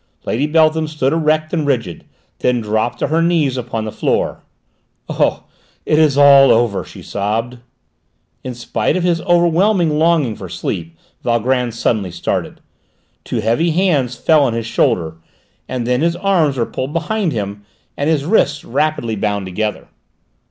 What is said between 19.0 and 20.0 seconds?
bound together.